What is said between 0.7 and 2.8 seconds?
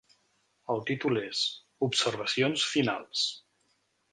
El títol és: "Observacions